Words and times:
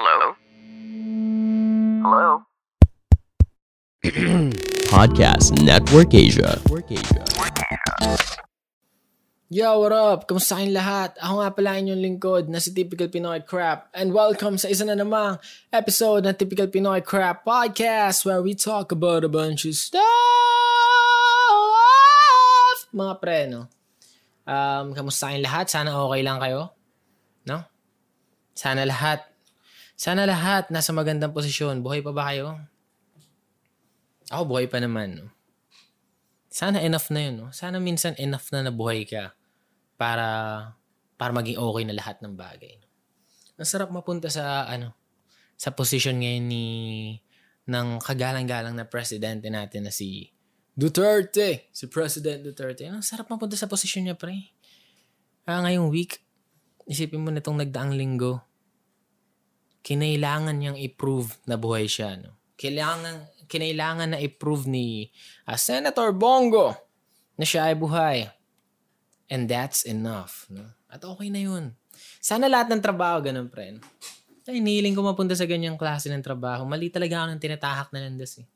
Hello? 0.00 0.32
Hello? 2.00 2.28
Podcast 4.88 5.60
Network 5.60 6.16
Asia. 6.16 6.56
Yo, 9.52 9.68
what 9.76 9.92
up? 9.92 10.24
Kamusta 10.24 10.56
kayong 10.56 10.72
lahat? 10.72 11.20
Ako 11.20 11.44
nga 11.44 11.52
pala 11.52 11.76
inyong 11.76 12.00
lingkod 12.00 12.48
na 12.48 12.64
si 12.64 12.72
Typical 12.72 13.12
Pinoy 13.12 13.44
Crap 13.44 13.92
and 13.92 14.16
welcome 14.16 14.56
sa 14.56 14.72
isa 14.72 14.88
na 14.88 14.96
namang 14.96 15.36
episode 15.68 16.24
ng 16.24 16.32
Typical 16.32 16.72
Pinoy 16.72 17.04
Crap 17.04 17.44
Podcast 17.44 18.24
where 18.24 18.40
we 18.40 18.56
talk 18.56 18.96
about 18.96 19.20
a 19.20 19.28
bunch 19.28 19.68
of 19.68 19.76
stuff! 19.76 20.00
Mga 22.96 23.14
pre, 23.20 23.40
no? 23.52 23.68
Um, 24.48 24.96
kamusta 24.96 25.28
kayong 25.28 25.44
lahat? 25.44 25.68
Sana 25.68 25.92
okay 25.92 26.24
lang 26.24 26.40
kayo? 26.40 26.72
No? 27.44 27.68
Sana 28.56 28.88
lahat. 28.88 29.29
Sana 30.00 30.24
lahat 30.24 30.72
nasa 30.72 30.96
magandang 30.96 31.36
posisyon. 31.36 31.84
Buhay 31.84 32.00
pa 32.00 32.08
ba 32.08 32.32
kayo? 32.32 32.56
Ako 34.32 34.48
buhay 34.48 34.64
pa 34.64 34.80
naman, 34.80 35.12
no? 35.12 35.28
Sana 36.48 36.80
enough 36.80 37.12
na 37.12 37.28
yun, 37.28 37.34
no? 37.36 37.46
Sana 37.52 37.76
minsan 37.76 38.16
enough 38.16 38.48
na 38.48 38.64
nabuhay 38.64 39.04
ka 39.04 39.36
para 40.00 40.24
para 41.20 41.36
maging 41.36 41.60
okay 41.60 41.84
na 41.84 41.92
lahat 41.92 42.16
ng 42.24 42.32
bagay. 42.32 42.80
Ang 43.60 43.68
sarap 43.68 43.92
mapunta 43.92 44.32
sa 44.32 44.64
ano 44.64 44.96
sa 45.60 45.76
position 45.76 46.16
ngayon 46.16 46.48
ni 46.48 46.66
ng 47.68 48.00
kagalang-galang 48.00 48.72
na 48.72 48.88
presidente 48.88 49.52
natin 49.52 49.84
na 49.84 49.92
si 49.92 50.32
Duterte. 50.72 51.68
Si 51.76 51.92
President 51.92 52.40
Duterte. 52.40 52.88
Ang 52.88 53.04
sarap 53.04 53.28
mapunta 53.28 53.52
sa 53.52 53.68
posisyon 53.68 54.08
niya, 54.08 54.16
pre. 54.16 54.56
Ah, 55.44 55.60
ngayong 55.60 55.92
week, 55.92 56.24
isipin 56.88 57.20
mo 57.20 57.28
na 57.28 57.44
itong 57.44 57.60
nagdaang 57.60 57.92
linggo, 57.92 58.40
kinailangan 59.80 60.56
niyang 60.56 60.78
i-prove 60.78 61.40
na 61.48 61.56
buhay 61.56 61.88
siya. 61.88 62.20
No? 62.20 62.36
Kailangan, 62.56 63.46
kinailangan 63.48 64.16
na 64.16 64.18
i-prove 64.20 64.68
ni 64.68 65.08
ah, 65.48 65.56
Senator 65.56 66.12
Bongo 66.12 66.76
na 67.40 67.44
siya 67.48 67.72
ay 67.72 67.76
buhay. 67.76 68.28
And 69.30 69.46
that's 69.48 69.86
enough. 69.86 70.50
No? 70.52 70.68
At 70.90 71.06
okay 71.06 71.30
na 71.30 71.40
yun. 71.40 71.72
Sana 72.20 72.50
lahat 72.50 72.68
ng 72.72 72.82
trabaho 72.82 73.22
ganun, 73.24 73.48
pre. 73.48 73.78
no? 73.78 73.80
Ay, 74.48 74.58
hinihiling 74.58 74.96
ko 74.96 75.04
mapunta 75.04 75.36
sa 75.36 75.46
ganyang 75.46 75.78
klase 75.78 76.10
ng 76.10 76.24
trabaho. 76.24 76.66
Mali 76.66 76.90
talaga 76.90 77.22
ako 77.22 77.26
ng 77.36 77.42
tinatahak 77.42 77.88
na 77.94 78.02
landas 78.02 78.40
eh. 78.40 78.48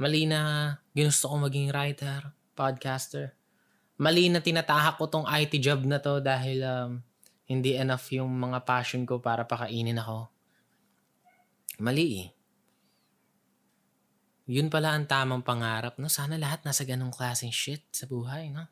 Mali 0.00 0.24
na 0.24 0.74
ginusto 0.96 1.28
ko 1.28 1.36
maging 1.38 1.68
writer, 1.70 2.32
podcaster. 2.56 3.36
Mali 4.00 4.32
na 4.32 4.40
tinatahak 4.40 4.96
ko 4.96 5.12
tong 5.12 5.28
IT 5.28 5.60
job 5.60 5.84
na 5.84 6.00
to 6.00 6.24
dahil 6.24 6.64
um, 6.64 6.90
hindi 7.44 7.76
enough 7.76 8.08
yung 8.10 8.32
mga 8.32 8.64
passion 8.64 9.04
ko 9.04 9.20
para 9.20 9.44
pakainin 9.44 10.00
ako. 10.00 10.32
Mali 11.80 12.28
eh. 12.28 12.30
Yun 14.50 14.68
pala 14.68 14.92
ang 14.92 15.06
tamang 15.06 15.40
pangarap, 15.46 15.96
no? 15.96 16.10
Sana 16.10 16.36
lahat 16.36 16.66
nasa 16.66 16.84
ganong 16.84 17.14
klaseng 17.14 17.54
shit 17.54 17.86
sa 17.94 18.04
buhay, 18.10 18.50
no? 18.50 18.66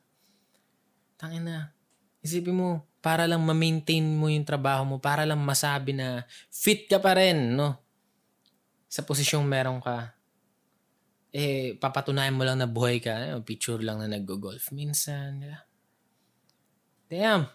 Tangin 1.16 1.46
na. 1.46 1.72
Isipin 2.20 2.58
mo, 2.58 2.84
para 2.98 3.30
lang 3.30 3.46
ma-maintain 3.46 4.02
mo 4.02 4.26
yung 4.26 4.42
trabaho 4.42 4.82
mo, 4.82 4.96
para 4.98 5.22
lang 5.22 5.38
masabi 5.38 5.94
na 5.94 6.26
fit 6.50 6.90
ka 6.90 6.98
pa 6.98 7.14
rin, 7.14 7.54
no? 7.54 7.78
Sa 8.90 9.06
posisyong 9.06 9.46
meron 9.46 9.78
ka. 9.78 10.18
Eh, 11.30 11.78
papatunayan 11.78 12.34
mo 12.34 12.42
lang 12.42 12.58
na 12.58 12.66
buhay 12.66 12.98
ka. 12.98 13.14
Ano, 13.14 13.46
picture 13.46 13.78
lang 13.78 14.02
na 14.02 14.10
nag-golf. 14.10 14.74
Minsan, 14.74 15.46
ba? 15.46 15.62
Damn. 17.06 17.46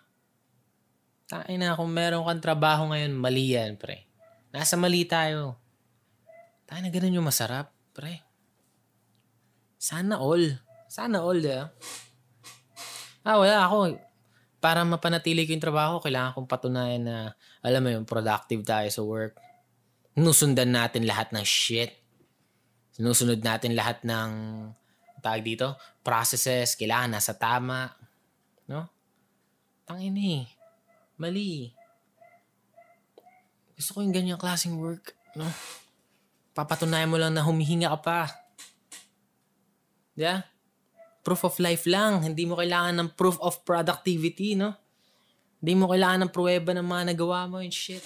Tain 1.27 1.59
na, 1.59 1.75
kung 1.75 1.91
meron 1.91 2.23
kang 2.23 2.39
trabaho 2.39 2.87
ngayon, 2.95 3.11
mali 3.19 3.51
yan, 3.51 3.75
pre. 3.75 4.12
Nasa 4.53 4.77
mali 4.77 5.01
tayo. 5.09 5.57
Tayo 6.69 6.79
na 6.85 6.93
ganun 6.93 7.17
yung 7.17 7.25
masarap, 7.25 7.73
pre. 7.89 8.21
Sana 9.81 10.21
all. 10.21 10.61
Sana 10.85 11.25
all, 11.25 11.41
di 11.41 11.49
ba? 11.49 11.73
Ah, 13.25 13.41
wala 13.41 13.65
ako. 13.65 13.97
Para 14.61 14.85
mapanatili 14.85 15.43
ko 15.43 15.57
yung 15.57 15.65
trabaho, 15.65 15.97
kailangan 15.99 16.37
kong 16.37 16.47
patunayan 16.47 17.03
na, 17.03 17.17
alam 17.65 17.81
mo 17.81 17.89
yung 17.91 18.05
productive 18.05 18.61
tayo 18.61 18.87
sa 18.93 19.01
work. 19.01 19.41
Nusundan 20.15 20.69
natin 20.69 21.09
lahat 21.09 21.33
ng 21.33 21.43
shit. 21.43 21.97
Sinusunod 22.93 23.41
natin 23.41 23.73
lahat 23.73 24.05
ng, 24.05 24.29
tawag 25.19 25.41
dito, 25.41 25.73
processes, 26.05 26.77
kailangan 26.77 27.17
nasa 27.17 27.33
tama. 27.33 27.89
No? 28.69 28.85
Tangin 29.83 30.15
eh. 30.15 30.45
Mali. 31.17 31.73
Gusto 33.77 33.97
ko 33.97 33.99
yung 34.05 34.13
ganyang 34.13 34.41
klaseng 34.41 34.77
work. 34.77 35.13
No? 35.37 35.49
Papatunayan 36.53 37.09
mo 37.09 37.17
lang 37.17 37.33
na 37.33 37.41
humihinga 37.41 37.89
ka 37.93 37.99
pa. 38.01 38.19
Yeah? 40.13 40.45
proof 41.23 41.47
of 41.47 41.55
life 41.63 41.87
lang. 41.87 42.21
Hindi 42.21 42.43
mo 42.43 42.59
kailangan 42.59 42.99
ng 42.99 43.09
proof 43.15 43.39
of 43.39 43.63
productivity, 43.63 44.59
no? 44.59 44.75
Hindi 45.63 45.73
mo 45.79 45.87
kailangan 45.87 46.27
ng 46.27 46.31
pruweba 46.35 46.75
ng 46.75 46.83
mga 46.83 47.03
nagawa 47.15 47.47
mo 47.47 47.63
and 47.63 47.71
shit. 47.71 48.03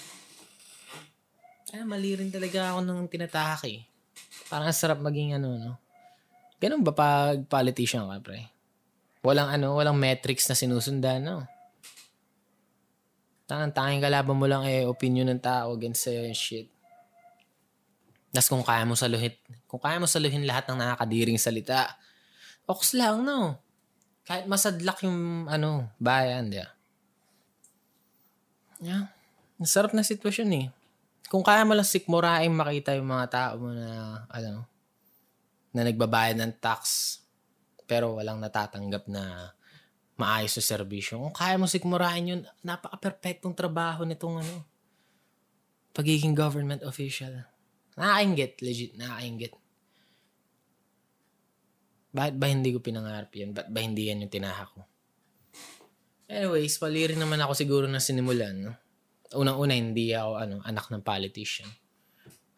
Ay, 1.74 1.82
mali 1.84 2.14
rin 2.14 2.30
talaga 2.30 2.72
ako 2.72 2.78
nung 2.86 3.10
tinatahak 3.10 3.66
eh. 3.66 3.84
Parang 4.46 4.70
ang 4.70 4.78
sarap 4.78 5.02
maging 5.02 5.36
ano, 5.36 5.58
no? 5.58 5.72
Ganun 6.62 6.86
ba 6.86 6.94
pag 6.94 7.42
politician 7.50 8.06
ka, 8.06 8.22
pre? 8.22 8.46
Walang 9.26 9.50
ano, 9.50 9.74
walang 9.74 9.98
metrics 9.98 10.46
na 10.46 10.56
sinusundan, 10.56 11.26
no? 11.26 11.44
Tangan 13.48 13.72
tanging 13.72 14.04
kalaban 14.04 14.36
mo 14.36 14.44
lang 14.44 14.68
eh 14.68 14.84
opinion 14.84 15.32
ng 15.32 15.40
tao 15.40 15.72
against 15.72 16.04
sa'yo 16.04 16.28
and 16.28 16.36
shit. 16.36 16.68
Tapos 18.28 18.52
kung 18.52 18.60
kaya 18.60 18.84
mo 18.84 18.92
saluhin, 18.92 19.32
kung 19.64 19.80
kaya 19.80 19.96
mo 19.96 20.04
saluhin 20.04 20.44
lahat 20.44 20.68
ng 20.68 20.76
nakakadiring 20.76 21.40
salita, 21.40 21.96
Ox 22.68 22.92
lang, 22.92 23.24
no? 23.24 23.56
Kahit 24.28 24.44
masadlak 24.44 25.00
yung, 25.00 25.48
ano, 25.48 25.88
bayan, 25.96 26.52
di 26.52 26.60
ba? 26.60 26.68
Yeah. 28.84 29.08
Ang 29.56 29.64
sarap 29.64 29.96
na 29.96 30.04
sitwasyon 30.04 30.50
eh. 30.52 30.66
Kung 31.32 31.40
kaya 31.40 31.64
mo 31.64 31.72
lang 31.72 31.88
sikmuraing 31.88 32.52
makita 32.52 32.92
yung 32.92 33.08
mga 33.08 33.26
tao 33.32 33.52
mo 33.56 33.72
na, 33.72 34.20
ano, 34.28 34.68
na 35.72 35.88
nagbabayad 35.88 36.36
ng 36.36 36.60
tax, 36.60 37.16
pero 37.88 38.20
walang 38.20 38.36
natatanggap 38.36 39.08
na 39.08 39.56
maayos 40.18 40.58
sa 40.58 40.62
serbisyo. 40.74 41.22
Kung 41.22 41.32
kaya 41.32 41.54
mo 41.54 41.70
sikmurahin 41.70 42.30
yun, 42.34 42.42
napaka-perfectong 42.66 43.54
trabaho 43.54 44.02
nitong, 44.02 44.42
ano, 44.42 44.54
pagiging 45.94 46.34
government 46.34 46.82
official. 46.82 47.46
Nakakaingit, 47.94 48.52
legit, 48.62 48.92
nakakaingit. 48.98 49.54
Bakit 52.14 52.34
ba 52.34 52.46
hindi 52.50 52.74
ko 52.74 52.82
pinangarap 52.82 53.30
yan? 53.30 53.54
Ba't 53.54 53.70
ba 53.70 53.78
hindi 53.78 54.10
yan 54.10 54.26
yung 54.26 54.32
tinahak 54.32 54.74
ko? 54.74 54.82
Anyways, 56.28 56.76
pali 56.76 57.08
rin 57.08 57.20
naman 57.20 57.40
ako 57.40 57.52
siguro 57.54 57.86
na 57.86 58.02
sinimulan. 58.02 58.58
No? 58.58 58.72
Unang-una, 59.38 59.72
hindi 59.78 60.12
ako 60.12 60.30
ano, 60.34 60.54
anak 60.66 60.90
ng 60.90 61.04
politician. 61.06 61.70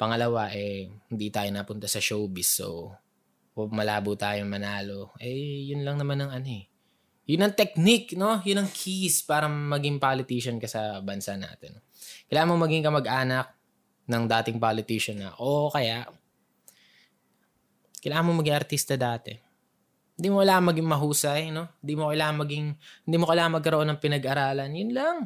Pangalawa, 0.00 0.48
eh, 0.56 0.88
hindi 1.12 1.28
tayo 1.28 1.52
napunta 1.52 1.86
sa 1.86 2.00
showbiz. 2.00 2.56
So, 2.56 2.96
malabo 3.68 4.16
tayo 4.16 4.42
manalo. 4.48 5.12
Eh, 5.20 5.68
yun 5.70 5.84
lang 5.84 6.00
naman 6.00 6.24
ang 6.24 6.32
ano 6.32 6.48
eh. 6.48 6.64
Yun 7.30 7.46
ang 7.46 7.54
technique, 7.54 8.18
no? 8.18 8.42
Yun 8.42 8.66
ang 8.66 8.70
keys 8.74 9.22
para 9.22 9.46
maging 9.46 10.02
politician 10.02 10.58
ka 10.58 10.66
sa 10.66 10.98
bansa 10.98 11.38
natin. 11.38 11.78
Kailangan 12.26 12.50
mo 12.50 12.56
maging 12.66 12.82
kamag-anak 12.82 13.54
ng 14.10 14.22
dating 14.26 14.58
politician 14.58 15.22
na, 15.22 15.30
o 15.38 15.70
kaya, 15.70 16.10
kailangan 18.02 18.26
mo 18.26 18.42
maging 18.42 18.56
artista 18.58 18.98
dati. 18.98 19.30
Hindi 20.18 20.28
mo 20.34 20.42
kailangan 20.42 20.74
maging 20.74 20.88
mahusay, 20.90 21.42
no? 21.54 21.70
Hindi 21.78 21.94
mo 21.94 22.10
kailangan 22.10 22.36
maging, 22.42 22.66
hindi 23.06 23.16
mo 23.16 23.24
kailangan 23.30 23.52
magkaroon 23.56 23.88
ng 23.94 24.00
pinag-aralan. 24.02 24.70
Yun 24.74 24.92
lang. 24.92 25.16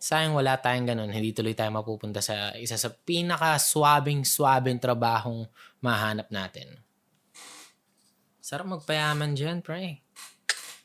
Sayang 0.00 0.34
wala 0.34 0.58
tayong 0.58 0.88
ganun. 0.90 1.12
Hindi 1.12 1.30
tuloy 1.30 1.54
tayo 1.54 1.70
mapupunta 1.70 2.18
sa 2.24 2.56
isa 2.56 2.74
sa 2.74 2.90
pinaka-swabing-swabing 2.90 4.80
trabahong 4.80 5.46
mahanap 5.80 6.26
natin. 6.32 6.80
Sarap 8.40 8.66
magpayaman 8.66 9.38
dyan, 9.38 9.62
pre. 9.62 10.02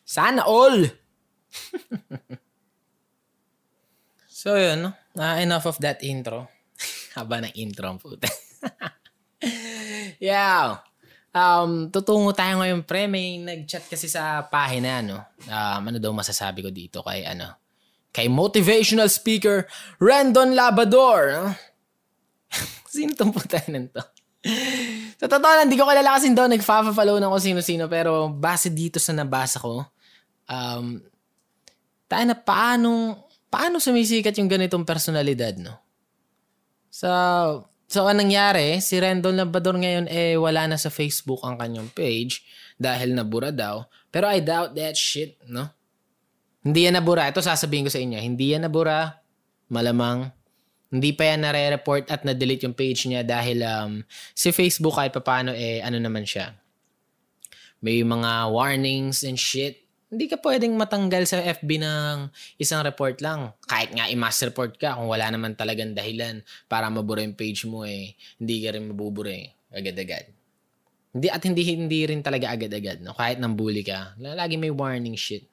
Sana 0.06 0.46
all! 0.46 0.86
so, 4.30 4.54
yun. 4.56 4.86
No? 4.86 4.94
Uh, 5.18 5.42
enough 5.42 5.66
of 5.66 5.82
that 5.82 6.06
intro. 6.06 6.46
Haba 7.18 7.42
ng 7.42 7.58
intro 7.58 7.90
ang 7.90 7.98
puta. 7.98 8.30
yeah. 10.22 10.86
Um, 11.36 11.90
tutungo 11.90 12.32
tayo 12.32 12.62
ngayon, 12.62 12.86
pre. 12.86 13.10
May 13.10 13.42
nag-chat 13.42 13.90
kasi 13.90 14.06
sa 14.06 14.46
pahina, 14.46 15.02
no? 15.02 15.26
Um, 15.50 15.90
ano 15.90 15.98
daw 15.98 16.14
masasabi 16.14 16.62
ko 16.64 16.70
dito 16.70 17.02
kay, 17.02 17.26
ano, 17.26 17.58
kay 18.14 18.30
motivational 18.30 19.10
speaker 19.10 19.66
Rendon 19.98 20.54
Labador. 20.56 21.34
No? 21.34 21.50
sino 22.96 23.12
tong 23.12 23.36
putanan 23.36 23.92
to? 23.92 24.00
sa 25.20 25.26
totoo 25.26 25.42
lang, 25.42 25.68
hindi 25.68 25.76
ko 25.76 25.90
kilala 25.90 26.16
kasi 26.16 26.32
daw 26.32 26.48
nag-follow 26.48 27.18
na 27.18 27.34
ko 27.34 27.38
sino-sino 27.42 27.90
pero 27.90 28.30
base 28.30 28.72
dito 28.72 29.02
sa 29.02 29.12
nabasa 29.12 29.60
ko, 29.60 29.84
um, 30.50 31.02
tayo 32.06 32.24
na 32.30 32.38
paano, 32.38 33.22
paano 33.50 33.82
sumisikat 33.82 34.38
yung 34.38 34.50
ganitong 34.50 34.86
personalidad, 34.86 35.58
no? 35.58 35.76
So, 36.90 37.10
so 37.90 38.08
anong 38.08 38.32
nangyari? 38.32 38.80
Si 38.80 38.96
Rendon 38.96 39.36
Labrador 39.36 39.76
ngayon 39.76 40.08
eh 40.08 40.40
wala 40.40 40.64
na 40.70 40.80
sa 40.80 40.88
Facebook 40.88 41.44
ang 41.44 41.60
kanyang 41.60 41.92
page 41.92 42.46
dahil 42.80 43.12
nabura 43.12 43.52
daw. 43.52 43.84
Pero 44.08 44.32
I 44.32 44.40
doubt 44.40 44.80
that 44.80 44.96
shit, 44.96 45.36
no? 45.44 45.68
Hindi 46.66 46.90
yan 46.90 46.98
nabura. 46.98 47.30
Ito 47.30 47.46
sasabihin 47.46 47.86
ko 47.86 47.92
sa 47.94 48.02
inyo. 48.02 48.18
Hindi 48.18 48.56
yan 48.58 48.66
nabura. 48.66 49.22
Malamang. 49.70 50.34
Hindi 50.90 51.12
pa 51.14 51.30
yan 51.30 51.46
nare-report 51.46 52.10
at 52.10 52.24
na-delete 52.26 52.66
yung 52.66 52.78
page 52.78 53.06
niya 53.06 53.22
dahil 53.22 53.62
um, 53.62 53.92
si 54.32 54.50
Facebook 54.50 54.96
kahit 54.98 55.14
paano 55.20 55.52
eh 55.54 55.84
ano 55.84 56.00
naman 56.00 56.24
siya. 56.26 56.56
May 57.86 58.02
mga 58.02 58.50
warnings 58.50 59.22
and 59.22 59.38
shit 59.38 59.85
hindi 60.16 60.32
ka 60.32 60.40
pwedeng 60.40 60.72
matanggal 60.80 61.28
sa 61.28 61.44
FB 61.44 61.84
ng 61.84 62.32
isang 62.56 62.88
report 62.88 63.20
lang. 63.20 63.52
Kahit 63.68 63.92
nga 63.92 64.08
i-mass 64.08 64.40
report 64.48 64.80
ka, 64.80 64.96
kung 64.96 65.12
wala 65.12 65.28
naman 65.28 65.60
talagang 65.60 65.92
dahilan 65.92 66.40
para 66.72 66.88
mabura 66.88 67.20
yung 67.20 67.36
page 67.36 67.68
mo 67.68 67.84
eh, 67.84 68.16
hindi 68.40 68.64
ka 68.64 68.80
rin 68.80 68.88
mabubura 68.88 69.36
eh, 69.36 69.52
agad-agad. 69.76 70.32
Hindi, 71.12 71.28
at 71.28 71.44
hindi, 71.44 71.62
hindi 71.68 72.00
rin 72.08 72.24
talaga 72.24 72.56
agad-agad. 72.56 73.04
No? 73.04 73.12
Kahit 73.12 73.44
nang 73.44 73.60
bully 73.60 73.84
ka, 73.84 74.16
lagi 74.16 74.56
may 74.56 74.72
warning 74.72 75.20
shit. 75.20 75.44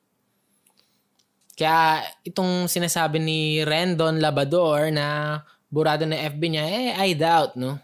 Kaya 1.58 2.06
itong 2.22 2.70
sinasabi 2.70 3.18
ni 3.18 3.66
Rendon 3.66 4.22
Labador 4.22 4.94
na 4.94 5.42
burado 5.66 6.06
na 6.06 6.22
FB 6.22 6.42
niya, 6.46 6.64
eh, 6.70 6.88
I 7.02 7.18
doubt, 7.18 7.58
no? 7.58 7.82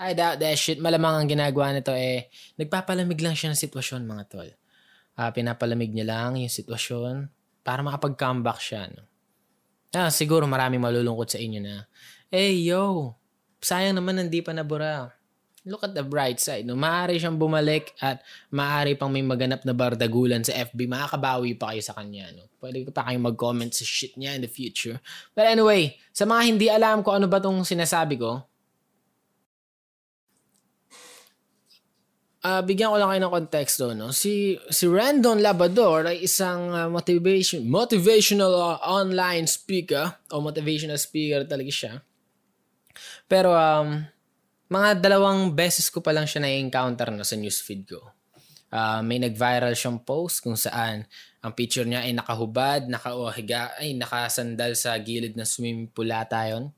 I 0.00 0.16
doubt 0.16 0.40
that 0.40 0.56
shit. 0.56 0.80
Malamang 0.80 1.24
ang 1.24 1.28
ginagawa 1.28 1.76
nito 1.76 1.92
eh, 1.92 2.32
nagpapalamig 2.56 3.20
lang 3.20 3.36
siya 3.36 3.52
ng 3.52 3.60
sitwasyon, 3.60 4.08
mga 4.08 4.24
tol 4.32 4.48
uh, 5.16 5.30
pinapalamig 5.32 5.92
niya 5.92 6.06
lang 6.06 6.38
yung 6.38 6.52
sitwasyon 6.52 7.28
para 7.66 7.82
makapag-comeback 7.82 8.60
siya. 8.62 8.86
No? 8.92 9.02
Ah, 9.96 10.12
siguro 10.12 10.44
maraming 10.44 10.78
malulungkot 10.78 11.32
sa 11.32 11.40
inyo 11.40 11.58
na, 11.58 11.88
eh 12.28 12.52
yo, 12.62 13.16
sayang 13.58 13.98
naman 13.98 14.28
hindi 14.28 14.44
pa 14.44 14.52
nabura. 14.52 15.10
Look 15.66 15.82
at 15.82 15.98
the 15.98 16.06
bright 16.06 16.38
side. 16.38 16.62
No? 16.62 16.78
Maaari 16.78 17.18
siyang 17.18 17.42
bumalik 17.42 17.90
at 17.98 18.22
maaari 18.54 18.94
pang 18.94 19.10
may 19.10 19.26
maganap 19.26 19.66
na 19.66 19.74
bardagulan 19.74 20.46
sa 20.46 20.54
FB. 20.54 20.86
Makakabawi 20.86 21.58
pa 21.58 21.74
kayo 21.74 21.82
sa 21.82 21.98
kanya. 21.98 22.30
No? 22.38 22.46
Pwede 22.62 22.86
pa 22.86 23.02
kayong 23.02 23.26
mag-comment 23.34 23.74
sa 23.74 23.82
shit 23.82 24.14
niya 24.14 24.38
in 24.38 24.46
the 24.46 24.50
future. 24.52 25.02
But 25.34 25.50
anyway, 25.50 25.98
sa 26.14 26.22
mga 26.22 26.42
hindi 26.46 26.66
alam 26.70 27.02
ko 27.02 27.18
ano 27.18 27.26
ba 27.26 27.42
tong 27.42 27.66
sinasabi 27.66 28.14
ko, 28.14 28.46
uh, 32.46 32.62
bigyan 32.62 32.94
ko 32.94 32.96
lang 32.96 33.10
kayo 33.10 33.22
ng 33.26 33.34
konteksto, 33.34 33.84
no? 33.92 34.14
Si 34.14 34.54
si 34.70 34.86
Randon 34.86 35.42
Labador 35.42 36.06
ay 36.06 36.22
isang 36.22 36.70
uh, 36.70 36.86
motivation 36.86 37.66
motivational 37.66 38.54
uh, 38.54 38.78
online 38.86 39.50
speaker 39.50 40.06
o 40.30 40.38
motivational 40.38 40.96
speaker 40.96 41.42
talaga 41.42 41.72
siya. 41.74 41.92
Pero 43.26 43.50
um 43.50 44.06
mga 44.66 44.98
dalawang 44.98 45.54
beses 45.54 45.86
ko 45.90 46.02
pa 46.02 46.10
lang 46.10 46.26
siya 46.26 46.42
na-encounter 46.42 47.14
na 47.14 47.22
sa 47.22 47.38
newsfeed 47.38 47.86
ko. 47.86 48.02
Uh, 48.66 48.98
may 48.98 49.22
nag-viral 49.22 49.78
siyang 49.78 50.02
post 50.02 50.42
kung 50.42 50.58
saan 50.58 51.06
ang 51.38 51.52
picture 51.54 51.86
niya 51.86 52.02
ay 52.02 52.10
nakahubad, 52.10 52.90
nakahiga, 52.90 53.78
ay 53.78 53.94
nakasandal 53.94 54.74
sa 54.74 54.98
gilid 54.98 55.38
ng 55.38 55.46
swimming 55.46 55.86
pool 55.86 56.10
ata 56.10 56.50
yun. 56.50 56.74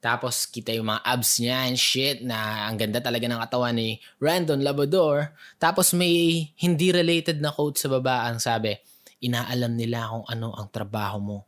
Tapos 0.00 0.48
kita 0.48 0.72
yung 0.72 0.88
mga 0.88 1.04
abs 1.04 1.44
niya 1.44 1.68
and 1.68 1.76
shit 1.76 2.24
na 2.24 2.64
ang 2.64 2.80
ganda 2.80 3.04
talaga 3.04 3.28
ng 3.28 3.36
katawan 3.36 3.76
ni 3.76 4.00
Randon 4.16 4.64
Labrador. 4.64 5.36
Tapos 5.60 5.92
may 5.92 6.48
hindi 6.56 6.88
related 6.88 7.44
na 7.44 7.52
quote 7.52 7.76
sa 7.76 7.92
baba 7.92 8.24
ang 8.24 8.40
sabi, 8.40 8.72
inaalam 9.20 9.76
nila 9.76 10.08
kung 10.08 10.24
ano 10.24 10.56
ang 10.56 10.72
trabaho 10.72 11.16
mo 11.20 11.38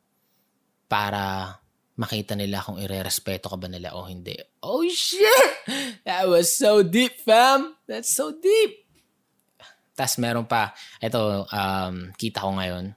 para 0.84 1.56
makita 1.96 2.36
nila 2.36 2.60
kung 2.60 2.76
irerespeto 2.76 3.48
ka 3.48 3.56
ba 3.56 3.68
nila 3.72 3.96
o 3.96 4.04
hindi. 4.04 4.36
Oh 4.60 4.84
shit! 4.84 5.64
That 6.04 6.28
was 6.28 6.52
so 6.52 6.84
deep, 6.84 7.20
fam! 7.24 7.76
That's 7.88 8.12
so 8.12 8.36
deep! 8.36 8.84
Tapos 9.92 10.16
meron 10.16 10.48
pa, 10.48 10.72
ito, 11.00 11.48
um, 11.48 12.12
kita 12.16 12.44
ko 12.44 12.56
ngayon. 12.56 12.96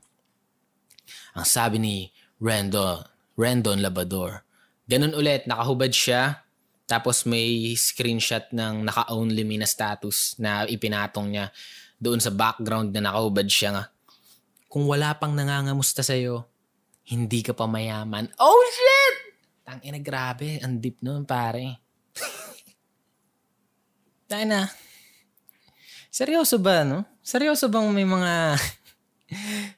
Ang 1.36 1.48
sabi 1.48 1.76
ni 1.80 1.96
Randon, 2.40 3.04
Randon 3.36 3.84
Labrador, 3.84 4.45
Ganun 4.86 5.18
ulit, 5.18 5.50
nakahubad 5.50 5.90
siya. 5.90 6.46
Tapos 6.86 7.26
may 7.26 7.74
screenshot 7.74 8.46
ng 8.54 8.86
naka-only 8.86 9.42
me 9.42 9.58
na 9.58 9.66
status 9.66 10.38
na 10.38 10.70
ipinatong 10.70 11.34
niya 11.34 11.50
doon 11.98 12.22
sa 12.22 12.30
background 12.30 12.94
na 12.94 13.10
nakahubad 13.10 13.50
siya 13.50 13.74
nga. 13.74 13.84
Kung 14.70 14.86
wala 14.86 15.18
pang 15.18 15.34
nangangamusta 15.34 16.06
sa'yo, 16.06 16.46
hindi 17.10 17.42
ka 17.42 17.58
pa 17.58 17.66
mayaman. 17.66 18.30
Oh 18.38 18.62
shit! 18.70 19.16
Tang 19.66 19.82
ina 19.82 19.98
grabe, 19.98 20.62
ang 20.62 20.78
deep 20.78 21.02
noon 21.02 21.26
pare. 21.26 21.82
Tayo 24.30 24.46
na. 24.46 24.70
Seryoso 26.14 26.62
ba, 26.62 26.86
no? 26.86 27.02
Seryoso 27.26 27.66
bang 27.66 27.90
may 27.90 28.06
mga 28.06 28.62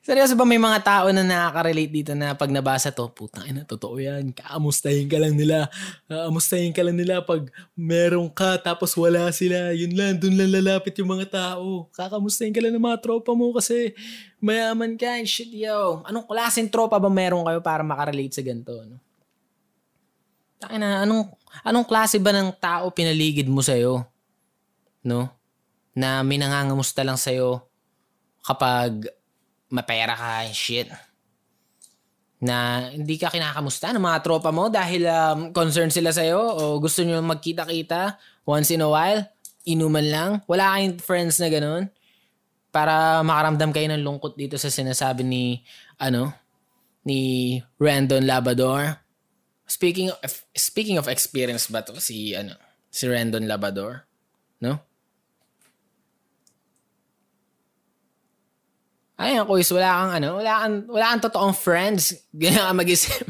Seryoso 0.03 0.35
ba 0.35 0.43
may 0.43 0.59
mga 0.59 0.83
tao 0.83 1.07
na 1.15 1.23
nakaka-relate 1.23 1.91
dito 1.91 2.11
na 2.11 2.35
pag 2.35 2.51
nabasa 2.51 2.91
to, 2.91 3.07
putang 3.15 3.47
ina, 3.47 3.63
totoo 3.63 3.95
yan. 3.95 4.35
Kaamustahin 4.35 5.07
ka 5.07 5.15
lang 5.15 5.39
nila. 5.39 5.71
Kaamustahin 6.11 6.75
ka 6.75 6.83
lang 6.83 6.99
nila 6.99 7.23
pag 7.23 7.47
meron 7.71 8.27
ka 8.27 8.59
tapos 8.59 8.91
wala 8.99 9.31
sila. 9.31 9.71
Yun 9.71 9.95
lang, 9.95 10.19
dun 10.19 10.35
lang 10.35 10.51
lalapit 10.51 10.99
yung 10.99 11.15
mga 11.15 11.31
tao. 11.31 11.87
Kakamustahin 11.95 12.51
ka 12.51 12.59
lang 12.59 12.75
ng 12.75 12.83
mga 12.83 12.99
tropa 12.99 13.31
mo 13.31 13.55
kasi 13.55 13.95
mayaman 14.43 14.99
ka 14.99 15.15
and 15.15 15.31
shit, 15.31 15.51
yo. 15.51 16.03
Anong 16.03 16.27
klaseng 16.27 16.67
tropa 16.67 16.99
ba 16.99 17.07
meron 17.07 17.47
kayo 17.47 17.63
para 17.63 17.87
makarelate 17.87 18.35
sa 18.35 18.43
ganito? 18.43 18.75
No? 18.83 18.99
na, 20.75 21.07
anong, 21.07 21.31
anong 21.63 21.87
klase 21.87 22.19
ba 22.19 22.35
ng 22.35 22.51
tao 22.59 22.91
pinaligid 22.91 23.47
mo 23.47 23.63
sa'yo? 23.63 24.03
No? 25.07 25.31
Na 25.95 26.19
may 26.19 26.35
nangangamusta 26.35 27.07
lang 27.07 27.15
sa'yo 27.15 27.63
kapag 28.43 29.07
mapera 29.71 30.15
ka, 30.15 30.47
shit. 30.51 30.87
Na 32.37 32.87
hindi 32.93 33.17
ka 33.17 33.33
kinakamusta 33.33 33.89
ng 33.91 34.03
mga 34.03 34.21
tropa 34.21 34.53
mo 34.53 34.69
dahil 34.69 35.09
um, 35.09 35.39
concerned 35.49 35.91
sila 35.91 36.13
sa'yo 36.13 36.37
o 36.37 36.63
gusto 36.77 37.01
nyo 37.01 37.17
magkita-kita 37.25 38.15
once 38.45 38.71
in 38.71 38.85
a 38.85 38.89
while, 38.89 39.25
inuman 39.65 40.07
lang. 40.07 40.31
Wala 40.45 40.77
kayong 40.77 41.01
friends 41.01 41.41
na 41.41 41.49
ganun 41.49 41.89
para 42.71 43.25
makaramdam 43.25 43.73
kayo 43.73 43.89
ng 43.89 44.05
lungkot 44.05 44.37
dito 44.37 44.53
sa 44.61 44.69
sinasabi 44.69 45.25
ni 45.25 45.65
ano 45.97 46.29
ni 47.07 47.57
Randon 47.81 48.27
Labador. 48.27 49.01
Speaking 49.67 50.13
of 50.13 50.31
speaking 50.55 51.01
of 51.01 51.09
experience 51.09 51.67
ba 51.67 51.81
to 51.83 51.97
si 51.99 52.37
ano 52.37 52.55
si 52.93 53.09
Randon 53.09 53.49
Labador, 53.49 54.05
no? 54.63 54.79
Ayun, 59.17 59.49
quiz, 59.49 59.73
wala 59.73 59.89
kang 59.97 60.11
ano, 60.21 60.37
wala 60.37 60.53
kang, 60.61 60.75
wala 60.93 61.05
kang 61.09 61.23
totoong 61.25 61.57
friends. 61.57 62.13
Ganyan 62.29 62.69
ka 62.69 62.73
mag-isip. 62.77 63.25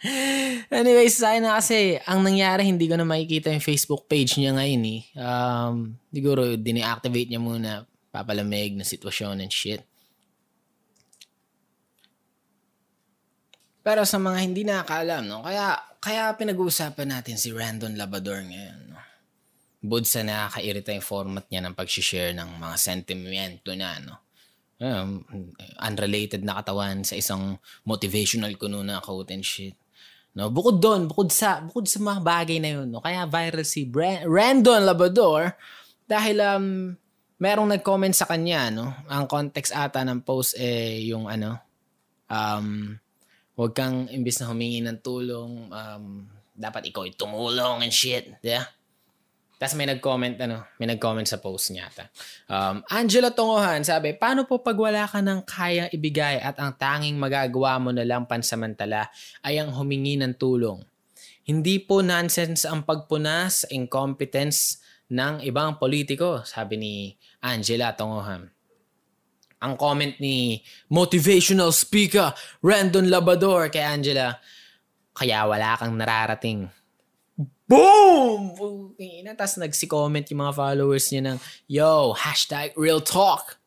Anyways, 0.72 1.20
sa 1.20 1.36
na 1.36 1.60
kasi, 1.60 2.00
ang 2.08 2.24
nangyari, 2.24 2.64
hindi 2.64 2.88
ko 2.88 2.96
na 2.96 3.04
makikita 3.04 3.52
yung 3.52 3.64
Facebook 3.64 4.08
page 4.08 4.40
niya 4.40 4.56
ngayon 4.56 4.84
eh. 4.88 5.00
Um, 5.20 6.00
siguro, 6.08 6.56
dini-activate 6.56 7.28
niya 7.28 7.40
muna, 7.44 7.84
papalamig 8.08 8.72
na 8.72 8.88
sitwasyon 8.88 9.44
and 9.44 9.52
shit. 9.52 9.84
Pero 13.84 14.02
sa 14.08 14.16
mga 14.16 14.38
hindi 14.40 14.64
nakakaalam, 14.64 15.22
no, 15.28 15.44
kaya, 15.44 15.76
kaya 16.00 16.32
pinag-uusapan 16.40 17.20
natin 17.20 17.36
si 17.36 17.52
Randon 17.52 18.00
Labador 18.00 18.42
ngayon. 18.42 18.96
No? 18.96 19.00
Bud 19.84 20.08
sa 20.08 20.24
nakakairita 20.24 20.90
yung 20.96 21.04
format 21.04 21.44
niya 21.52 21.62
ng 21.62 21.76
pag-share 21.76 22.32
ng 22.32 22.58
mga 22.58 22.76
sentimento 22.80 23.70
na, 23.76 24.00
no? 24.00 24.25
Um, 24.80 25.24
unrelated 25.80 26.44
na 26.44 26.60
katawan 26.60 27.04
sa 27.04 27.16
isang 27.16 27.56
motivational 27.84 28.52
kuno 28.56 28.84
na 28.84 29.00
quote 29.00 29.32
and 29.32 29.44
shit. 29.44 29.76
No, 30.36 30.52
bukod 30.52 30.84
doon, 30.84 31.08
bukod 31.08 31.32
sa 31.32 31.64
bukod 31.64 31.88
sa 31.88 31.96
mga 31.96 32.20
bagay 32.20 32.60
na 32.60 32.68
'yun, 32.76 32.92
no, 32.92 33.00
kaya 33.00 33.24
viral 33.24 33.64
si 33.64 33.88
Brand- 33.88 34.28
Randon 34.28 34.84
Labrador 34.84 35.56
dahil 36.04 36.36
um 36.44 36.92
merong 37.40 37.72
nag-comment 37.72 38.12
sa 38.12 38.28
kanya, 38.28 38.68
no. 38.68 38.92
Ang 39.08 39.24
context 39.28 39.72
ata 39.72 40.04
ng 40.04 40.20
post 40.20 40.60
eh 40.60 41.08
yung 41.08 41.24
ano 41.24 41.56
um 42.28 42.92
wag 43.56 43.72
kang 43.72 44.04
imbis 44.12 44.36
na 44.44 44.52
humingi 44.52 44.84
ng 44.84 45.00
tulong, 45.00 45.72
um 45.72 46.04
dapat 46.52 46.92
ikaw 46.92 47.08
ay 47.08 47.16
tumulong 47.16 47.80
and 47.80 47.92
shit, 47.92 48.36
yeah. 48.44 48.68
Tapos 49.56 49.72
may 49.72 49.88
nag-comment, 49.88 50.36
ano, 50.44 50.68
may 50.76 50.84
nag-comment 50.84 51.24
sa 51.24 51.40
post 51.40 51.72
niya. 51.72 51.88
Ta. 51.88 52.12
Um, 52.44 52.84
Angela 52.92 53.32
Tongohan, 53.32 53.80
sabi, 53.80 54.12
paano 54.12 54.44
po 54.44 54.60
pag 54.60 54.76
wala 54.76 55.08
ka 55.08 55.24
ng 55.24 55.48
kayang 55.48 55.88
ibigay 55.96 56.44
at 56.44 56.60
ang 56.60 56.76
tanging 56.76 57.16
magagawa 57.16 57.80
mo 57.80 57.88
na 57.88 58.04
lang 58.04 58.28
pansamantala 58.28 59.08
ay 59.40 59.56
ang 59.56 59.72
humingi 59.72 60.20
ng 60.20 60.36
tulong? 60.36 60.84
Hindi 61.48 61.80
po 61.80 62.04
nonsense 62.04 62.68
ang 62.68 62.84
pagpunas 62.84 63.64
incompetence 63.72 64.84
ng 65.08 65.40
ibang 65.48 65.80
politiko, 65.80 66.44
sabi 66.44 66.76
ni 66.76 66.94
Angela 67.40 67.96
Tongohan. 67.96 68.52
Ang 69.64 69.74
comment 69.80 70.12
ni 70.20 70.60
motivational 70.92 71.72
speaker 71.72 72.36
Randon 72.60 73.08
Labador 73.08 73.72
kay 73.72 73.80
Angela, 73.80 74.36
kaya 75.16 75.48
wala 75.48 75.80
kang 75.80 75.96
nararating 75.96 76.68
Boom! 77.66 78.54
Ina. 78.94 79.34
Tapos 79.34 79.58
nagsi-comment 79.58 80.22
yung 80.30 80.46
mga 80.46 80.54
followers 80.54 81.10
niya 81.10 81.34
ng, 81.34 81.38
Yo, 81.66 82.14
hashtag 82.14 82.70
real 82.78 83.02
talk. 83.02 83.58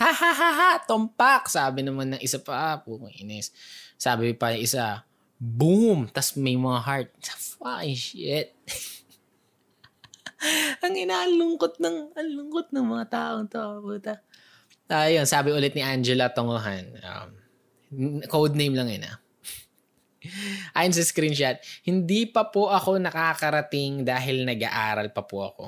Ha 0.00 0.10
ha 0.14 0.32
ha 0.32 0.50
ha, 0.54 0.70
tumpak. 0.80 1.52
Sabi 1.52 1.84
naman 1.84 2.16
ng 2.16 2.22
isa 2.24 2.40
pa, 2.40 2.80
putang 2.80 3.12
inis. 3.20 3.52
Sabi 4.00 4.32
pa 4.32 4.56
yung 4.56 4.64
isa, 4.64 5.04
boom. 5.36 6.08
Tapos 6.08 6.40
may 6.40 6.56
mga 6.56 6.80
heart. 6.80 7.10
Fucking 7.58 7.98
shit. 7.98 8.54
ang 10.86 10.94
inaalungkot 10.94 11.82
ng, 11.82 12.14
ang 12.14 12.28
lungkot 12.30 12.70
ng 12.70 12.86
mga 12.86 13.04
taong 13.10 13.50
to, 13.50 13.82
puta. 13.82 14.22
Ayun, 14.88 15.28
sabi 15.28 15.52
ulit 15.52 15.76
ni 15.76 15.84
Angela 15.84 16.32
Tongohan. 16.32 16.88
Um, 17.04 17.28
code 18.24 18.56
name 18.56 18.72
lang 18.72 18.88
yun 18.88 19.04
ah. 19.04 19.20
Ayon 20.74 20.94
sa 20.94 21.04
screenshot, 21.06 21.58
hindi 21.86 22.26
pa 22.26 22.50
po 22.50 22.70
ako 22.70 22.98
nakakarating 22.98 24.02
dahil 24.02 24.42
nag-aaral 24.42 25.14
pa 25.14 25.22
po 25.22 25.46
ako. 25.46 25.64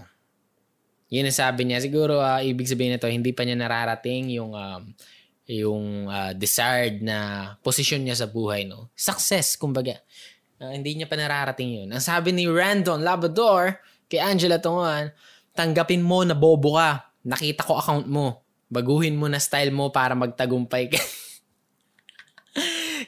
Yun 1.10 1.26
ang 1.26 1.36
sabi 1.36 1.66
niya. 1.66 1.82
Siguro, 1.82 2.22
uh, 2.22 2.38
ibig 2.38 2.70
sabihin 2.70 2.94
nito, 2.94 3.10
hindi 3.10 3.34
pa 3.34 3.42
niya 3.42 3.58
nararating 3.58 4.30
yung 4.30 4.54
um, 4.54 4.82
yung 5.50 6.06
uh, 6.06 6.30
desired 6.30 7.02
na 7.02 7.50
posisyon 7.66 8.06
niya 8.06 8.22
sa 8.22 8.30
buhay. 8.30 8.62
No? 8.70 8.94
Success, 8.94 9.58
kumbaga. 9.58 9.98
Uh, 10.62 10.70
hindi 10.70 10.94
niya 10.94 11.10
pa 11.10 11.18
nararating 11.18 11.82
yun. 11.82 11.88
Ang 11.90 12.02
sabi 12.02 12.30
ni 12.30 12.46
Randon 12.46 13.02
Labrador 13.02 13.82
kay 14.06 14.22
Angela 14.22 14.62
Tunguan, 14.62 15.10
tanggapin 15.50 15.98
mo 15.98 16.22
na 16.22 16.38
bobo 16.38 16.78
ka. 16.78 17.10
Nakita 17.26 17.66
ko 17.66 17.82
account 17.82 18.06
mo. 18.06 18.46
Baguhin 18.70 19.18
mo 19.18 19.26
na 19.26 19.42
style 19.42 19.74
mo 19.74 19.90
para 19.90 20.14
magtagumpay 20.14 20.94
ka. 20.94 21.02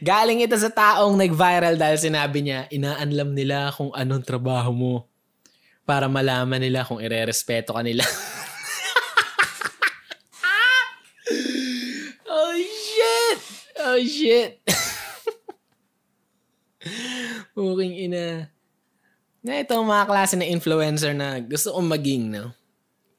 Galing 0.02 0.42
ito 0.42 0.58
sa 0.58 0.66
taong 0.66 1.14
nag-viral 1.14 1.78
dahil 1.78 1.94
sinabi 1.94 2.42
niya, 2.42 2.66
inaanlam 2.74 3.38
nila 3.38 3.70
kung 3.70 3.94
anong 3.94 4.26
trabaho 4.26 4.74
mo 4.74 5.06
para 5.86 6.10
malaman 6.10 6.58
nila 6.58 6.82
kung 6.82 6.98
ire-respeto 6.98 7.70
ka 7.70 7.86
nila. 7.86 8.02
oh 12.34 12.54
shit! 12.58 13.38
Oh 13.78 14.02
shit! 14.02 14.58
Puking 17.54 18.10
ina. 18.10 18.50
Na 19.38 19.62
ito 19.62 19.78
mga 19.78 20.10
klase 20.10 20.34
na 20.34 20.50
influencer 20.50 21.14
na 21.14 21.38
gusto 21.38 21.78
kong 21.78 21.86
maging, 21.86 22.26
no? 22.26 22.50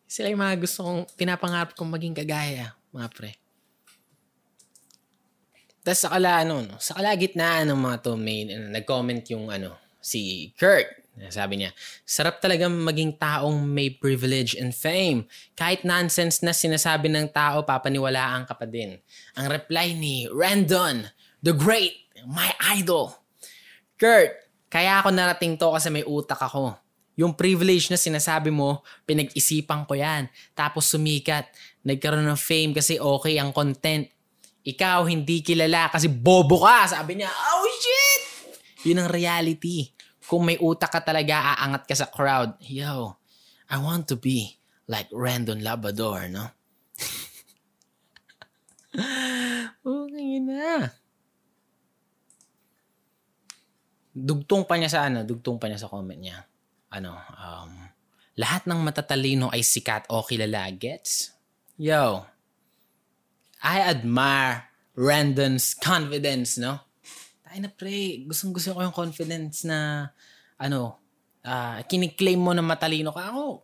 Sila 0.04 0.28
yung 0.28 0.44
mga 0.44 0.60
gusto 0.60 0.84
kong, 0.84 1.08
pinapangarap 1.16 1.80
kong 1.80 1.96
maging 1.96 2.12
kagaya, 2.12 2.76
mga 2.92 3.08
pre. 3.16 3.43
Tapos 5.84 6.00
sa 6.00 6.10
kala, 6.16 6.48
ano, 6.48 6.64
no, 6.64 6.80
sa 6.80 6.96
kalagitnaan 6.96 7.68
ng 7.68 7.80
mga 7.80 7.98
to, 8.08 8.16
may 8.16 8.48
ano, 8.48 8.72
nag-comment 8.72 9.24
yung 9.36 9.52
ano, 9.52 9.76
si 10.00 10.52
Kurt. 10.56 11.04
Sabi 11.30 11.62
niya, 11.62 11.70
sarap 12.02 12.42
talaga 12.42 12.66
maging 12.66 13.22
taong 13.22 13.62
may 13.62 13.94
privilege 13.94 14.58
and 14.58 14.74
fame. 14.74 15.30
Kahit 15.54 15.86
nonsense 15.86 16.42
na 16.42 16.58
sinasabi 16.58 17.06
ng 17.06 17.30
tao, 17.30 17.62
papaniwalaan 17.62 18.50
ka 18.50 18.58
pa 18.58 18.66
din. 18.66 18.98
Ang 19.38 19.46
reply 19.46 19.94
ni 19.94 20.26
Randon, 20.26 21.06
the 21.46 21.54
great, 21.54 22.10
my 22.26 22.50
idol. 22.74 23.14
Kurt, 24.02 24.34
kaya 24.74 25.06
ako 25.06 25.14
narating 25.14 25.54
to 25.54 25.70
kasi 25.70 25.94
may 25.94 26.02
utak 26.02 26.42
ako. 26.42 26.74
Yung 27.14 27.38
privilege 27.38 27.94
na 27.94 28.00
sinasabi 28.00 28.50
mo, 28.50 28.82
pinag-isipan 29.06 29.86
ko 29.86 29.94
yan. 29.94 30.26
Tapos 30.58 30.90
sumikat. 30.90 31.46
Nagkaroon 31.86 32.26
ng 32.26 32.40
fame 32.40 32.74
kasi 32.74 32.98
okay 32.98 33.38
ang 33.38 33.54
content 33.54 34.10
ikaw 34.64 35.04
hindi 35.04 35.44
kilala 35.44 35.92
kasi 35.92 36.08
bobo 36.08 36.64
ka. 36.64 36.96
Sabi 36.96 37.20
niya, 37.20 37.30
oh 37.30 37.68
shit! 37.68 38.24
Yun 38.88 39.04
ang 39.04 39.12
reality. 39.12 39.92
Kung 40.24 40.48
may 40.48 40.56
utak 40.56 40.92
ka 40.92 41.04
talaga, 41.04 41.60
aangat 41.60 41.84
ka 41.84 41.96
sa 41.96 42.08
crowd. 42.08 42.56
Yo, 42.64 43.20
I 43.68 43.78
want 43.80 44.08
to 44.08 44.16
be 44.16 44.56
like 44.88 45.12
Randon 45.12 45.60
Labrador, 45.60 46.32
no? 46.32 46.48
okay 49.84 50.40
na. 50.40 50.96
Dugtong 54.14 54.64
pa 54.64 54.80
niya 54.80 54.90
sa 54.94 55.10
ano, 55.10 55.28
dugtong 55.28 55.60
pa 55.60 55.68
niya 55.68 55.84
sa 55.84 55.92
comment 55.92 56.20
niya. 56.20 56.46
Ano, 56.94 57.18
um, 57.18 57.72
lahat 58.40 58.64
ng 58.70 58.80
matatalino 58.80 59.50
ay 59.52 59.66
sikat 59.66 60.08
o 60.14 60.24
kilala, 60.24 60.70
gets? 60.72 61.34
Yo, 61.76 62.24
I 63.64 63.80
admire 63.80 64.68
Randon's 64.94 65.72
confidence, 65.72 66.60
no? 66.60 66.84
Tayo 67.48 67.60
na 67.64 67.72
pre, 67.72 68.28
gustong 68.28 68.52
gusto 68.52 68.76
ko 68.76 68.84
yung 68.84 68.92
confidence 68.92 69.64
na, 69.64 70.12
ano, 70.60 71.00
uh, 71.48 71.80
kiniklaim 71.88 72.44
mo 72.44 72.52
na 72.52 72.60
matalino 72.60 73.16
ka. 73.16 73.32
Ako, 73.32 73.64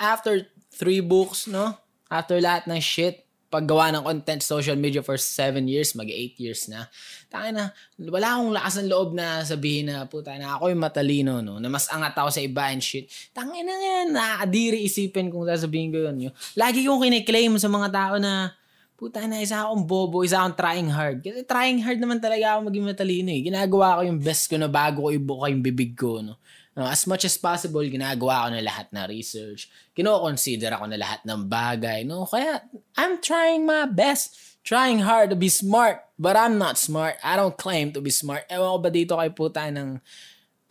after 0.00 0.48
three 0.72 1.04
books, 1.04 1.44
no? 1.46 1.76
After 2.08 2.40
lahat 2.40 2.64
ng 2.64 2.80
shit, 2.80 3.28
paggawa 3.52 3.94
ng 3.94 4.02
content 4.02 4.42
social 4.42 4.74
media 4.74 4.98
for 4.98 5.14
seven 5.14 5.70
years, 5.70 5.94
mag 5.94 6.10
eight 6.10 6.34
years 6.42 6.66
na. 6.66 6.90
Taka 7.30 7.54
na, 7.54 7.64
wala 8.00 8.40
akong 8.40 8.50
lakas 8.56 8.74
ng 8.82 8.88
loob 8.90 9.14
na 9.14 9.46
sabihin 9.46 9.92
na, 9.92 10.08
puta 10.10 10.34
na 10.34 10.58
ako 10.58 10.72
yung 10.72 10.82
matalino, 10.82 11.44
no? 11.44 11.60
Na 11.60 11.68
mas 11.70 11.86
angat 11.92 12.16
ako 12.16 12.34
sa 12.34 12.42
iba 12.42 12.72
and 12.72 12.82
shit. 12.82 13.06
Tangin 13.30 13.68
na 13.68 13.76
yan, 13.76 14.16
nakakadiri 14.16 14.80
isipin 14.82 15.28
kung 15.30 15.46
sasabihin 15.46 15.92
ko 15.92 16.08
yun. 16.08 16.32
Lagi 16.56 16.82
kong 16.82 17.04
kiniklaim 17.04 17.54
sa 17.60 17.68
mga 17.70 17.88
tao 17.92 18.16
na, 18.16 18.56
puta 19.04 19.20
na, 19.28 19.44
isa 19.44 19.60
akong 19.60 19.84
bobo, 19.84 20.24
isa 20.24 20.40
akong 20.40 20.56
trying 20.56 20.88
hard. 20.88 21.20
Kasi 21.20 21.44
trying 21.44 21.84
hard 21.84 22.00
naman 22.00 22.24
talaga 22.24 22.56
ako 22.56 22.72
maging 22.72 22.88
matalino 22.88 23.28
eh. 23.28 23.44
Ginagawa 23.44 24.00
ko 24.00 24.08
yung 24.08 24.16
best 24.16 24.48
ko 24.48 24.56
na 24.56 24.64
bago 24.64 25.04
ko 25.04 25.12
ibuka 25.12 25.52
yung 25.52 25.60
bibig 25.60 25.92
ko, 25.92 26.24
no? 26.24 26.40
No, 26.72 26.88
as 26.88 27.04
much 27.04 27.28
as 27.28 27.36
possible, 27.36 27.84
ginagawa 27.84 28.48
ko 28.48 28.56
na 28.56 28.64
lahat 28.64 28.88
na 28.96 29.04
research. 29.04 29.68
Kino-consider 29.92 30.72
ako 30.72 30.88
na 30.88 30.96
lahat 30.96 31.20
ng 31.22 31.46
bagay. 31.46 32.02
No? 32.08 32.24
Kaya, 32.24 32.64
I'm 32.96 33.20
trying 33.20 33.68
my 33.68 33.84
best. 33.86 34.58
Trying 34.64 35.04
hard 35.04 35.28
to 35.30 35.38
be 35.38 35.52
smart. 35.52 36.00
But 36.16 36.34
I'm 36.34 36.56
not 36.56 36.80
smart. 36.80 37.20
I 37.20 37.36
don't 37.36 37.54
claim 37.54 37.92
to 37.94 38.00
be 38.00 38.10
smart. 38.10 38.48
Ewan 38.50 38.74
ko 38.74 38.78
ba 38.80 38.90
dito 38.90 39.12
kay 39.14 39.30
puta 39.30 39.68
ng... 39.70 40.00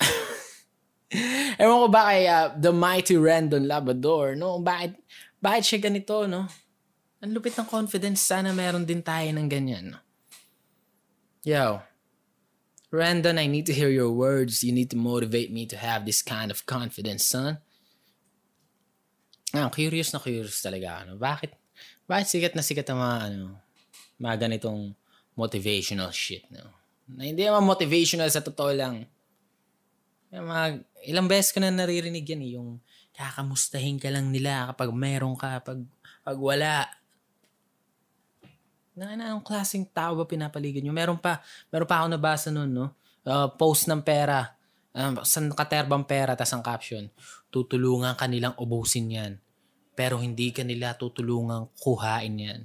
Ewan 1.61 1.77
ko 1.85 1.87
ba 1.87 2.01
kay 2.11 2.27
uh, 2.27 2.51
The 2.51 2.73
Mighty 2.73 3.15
Randon 3.15 3.63
Labrador, 3.63 4.35
no? 4.35 4.59
Bakit, 4.59 4.99
bakit 5.39 5.63
siya 5.63 5.79
ganito, 5.87 6.27
no? 6.27 6.51
Ang 7.23 7.39
lupit 7.39 7.55
ng 7.55 7.71
confidence. 7.71 8.19
Sana 8.19 8.51
meron 8.51 8.83
din 8.83 8.99
tayo 8.99 9.31
ng 9.31 9.47
ganyan? 9.47 9.95
Yo, 11.47 11.79
Randon, 12.91 13.39
I 13.39 13.47
need 13.47 13.63
to 13.65 13.73
hear 13.73 13.87
your 13.87 14.11
words. 14.11 14.59
You 14.59 14.75
need 14.75 14.91
to 14.91 14.99
motivate 14.99 15.47
me 15.47 15.63
to 15.71 15.79
have 15.79 16.03
this 16.03 16.19
kind 16.19 16.51
of 16.51 16.67
confidence, 16.67 17.23
son. 17.23 17.63
Ah, 19.55 19.71
curious 19.71 20.11
na 20.11 20.19
curious 20.19 20.59
talaga. 20.59 21.07
Ano? 21.07 21.15
Bakit, 21.15 21.55
bakit 22.03 22.27
sikat 22.27 22.53
na 22.59 22.63
sikat 22.65 22.91
ang 22.91 22.99
mga, 22.99 23.17
ano, 23.31 23.43
mga 24.19 24.35
ganitong 24.43 24.91
motivational 25.39 26.11
shit, 26.11 26.43
no? 26.51 26.75
Na 27.07 27.23
hindi 27.23 27.47
naman 27.47 27.63
motivational 27.63 28.27
sa 28.27 28.43
totoo 28.43 28.75
lang. 28.75 29.07
Yung 30.35 30.51
mga, 30.51 30.65
ilang 31.07 31.27
beses 31.31 31.55
ko 31.55 31.63
na 31.63 31.71
naririnig 31.71 32.27
yan, 32.27 32.43
eh, 32.43 32.51
yung 32.59 32.83
kakamustahin 33.15 33.95
ka 33.95 34.11
lang 34.11 34.27
nila 34.27 34.75
kapag 34.75 34.91
meron 34.91 35.39
ka, 35.39 35.63
pag, 35.63 35.79
pag 36.25 36.37
wala. 36.37 36.89
Na, 38.93 39.17
anong 39.17 39.41
klaseng 39.41 39.89
tao 39.89 40.13
ba 40.13 40.25
pinapaligid 40.29 40.85
nyo? 40.85 40.93
Meron 40.93 41.17
pa, 41.17 41.41
meron 41.73 41.89
pa 41.89 42.05
ako 42.05 42.07
nabasa 42.13 42.49
nun, 42.53 42.69
no? 42.69 42.93
Uh, 43.25 43.49
post 43.57 43.89
ng 43.89 44.05
pera. 44.05 44.53
Um, 44.93 45.17
sa 45.25 45.41
katerbang 45.41 46.05
pera, 46.05 46.37
tas 46.37 46.53
ang 46.53 46.61
caption, 46.61 47.09
tutulungan 47.49 48.13
kanilang 48.13 48.53
ubusin 48.61 49.09
yan. 49.09 49.33
Pero 49.97 50.21
hindi 50.21 50.53
kanila 50.53 50.93
tutulungan 50.93 51.73
kuhain 51.81 52.37
yan. 52.37 52.61